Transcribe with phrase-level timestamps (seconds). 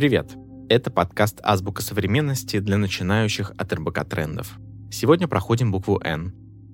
[0.00, 0.34] Привет!
[0.70, 4.58] Это подкаст «Азбука современности» для начинающих от РБК трендов.
[4.90, 6.32] Сегодня проходим букву N.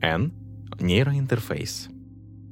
[0.00, 0.32] N—
[0.80, 1.88] нейроинтерфейс.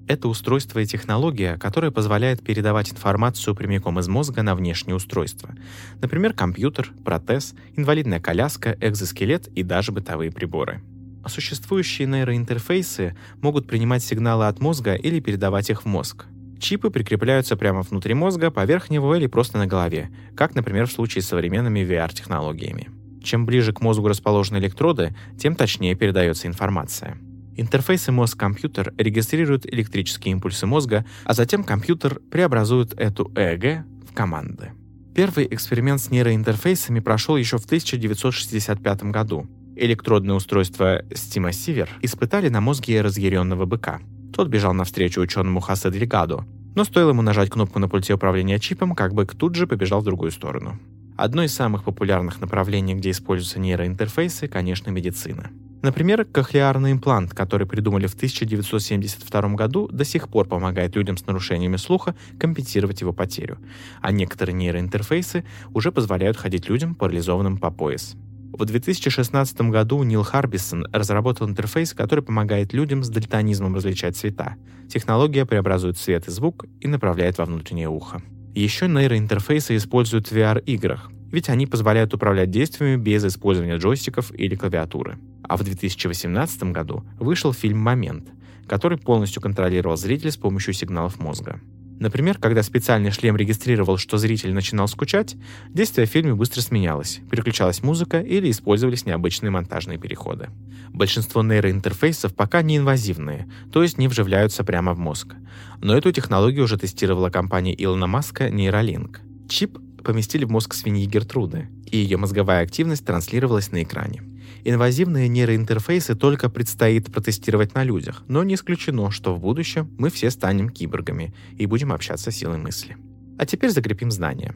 [0.09, 5.55] Это устройство и технология, которая позволяет передавать информацию прямиком из мозга на внешнее устройство.
[6.03, 10.83] Например, компьютер, протез, инвалидная коляска, экзоскелет и даже бытовые приборы.
[11.29, 16.27] Существующие нейроинтерфейсы могут принимать сигналы от мозга или передавать их в мозг.
[16.59, 21.23] Чипы прикрепляются прямо внутри мозга, поверх него или просто на голове, как, например, в случае
[21.23, 22.89] с современными VR-технологиями.
[23.23, 27.19] Чем ближе к мозгу расположены электроды, тем точнее передается информация.
[27.57, 34.73] Интерфейсы мозг-компьютер регистрируют электрические импульсы мозга, а затем компьютер преобразует эту ЭЭГ в команды.
[35.15, 39.47] Первый эксперимент с нейроинтерфейсами прошел еще в 1965 году.
[39.75, 44.01] Электродное устройство Стима Сивер испытали на мозге разъяренного быка–
[44.37, 48.95] тот бежал навстречу ученому Хасе Дельгадо, но стоило ему нажать кнопку на пульте управления чипом,
[48.95, 50.79] как бык тут же побежал в другую сторону.
[51.17, 55.49] Одно из самых популярных направлений, где используются нейроинтерфейсы, конечно, медицина.
[55.81, 61.77] Например, кохлеарный имплант, который придумали в 1972 году, до сих пор помогает людям с нарушениями
[61.77, 63.57] слуха компенсировать его потерю,
[64.03, 68.17] а некоторые нейроинтерфейсы уже позволяют ходить людям, парализованным по пояс.
[68.59, 74.57] В 2016 году Нил Харбисон разработал интерфейс, который помогает людям с дальтонизмом различать цвета.
[74.89, 78.23] Технология преобразует свет и звук и направляет во внутреннее ухо.
[78.55, 85.19] Еще нейроинтерфейсы используют в VR-играх, ведь они позволяют управлять действиями без использования джойстиков или клавиатуры.
[85.43, 88.31] А в 2018 году вышел фильм «Момент»,
[88.67, 91.61] который полностью контролировал зрителя с помощью сигналов мозга.
[91.99, 95.37] Например, когда специальный шлем регистрировал, что зритель начинал скучать,
[95.71, 100.51] действие в фильме быстро сменялось, переключалась музыка или использовались необычные монтажные переходы.
[100.91, 105.35] Большинство нейроинтерфейсов пока не инвазивные, то есть не вживляются прямо в мозг.
[105.81, 109.19] Но эту технологию уже тестировала компания Илона Маска Neuralink.
[109.49, 114.23] Чип поместили в мозг свиньи Гертруды, и ее мозговая активность транслировалась на экране.
[114.65, 120.31] Инвазивные нейроинтерфейсы только предстоит протестировать на людях, но не исключено, что в будущем мы все
[120.31, 122.97] станем киборгами и будем общаться силой мысли.
[123.39, 124.55] А теперь закрепим знания.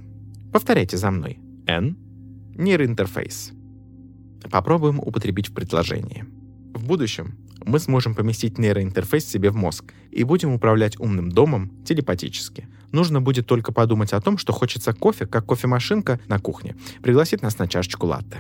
[0.53, 1.39] Повторяйте за мной.
[1.67, 1.97] N–
[2.57, 3.53] нейроинтерфейс.
[4.51, 6.25] Попробуем употребить в предложении.
[6.75, 12.69] В будущем мы сможем поместить нейроинтерфейс себе в мозг и будем управлять умным домом телепатически.
[12.93, 17.59] Нужно будет только подумать о том, что хочется кофе, как кофемашинка на кухне, пригласит нас
[17.59, 18.39] на чашечку латте.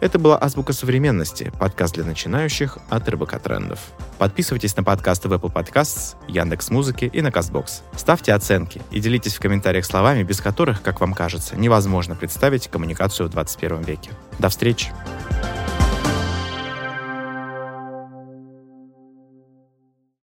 [0.00, 3.80] Это была «Азбука современности», подкаст для начинающих от РБК Трендов.
[4.18, 7.82] Подписывайтесь на подкасты в Apple Podcasts, Яндекс Музыки и на Castbox.
[7.96, 13.26] Ставьте оценки и делитесь в комментариях словами, без которых, как вам кажется, невозможно представить коммуникацию
[13.26, 14.10] в 21 веке.
[14.38, 14.92] До встречи!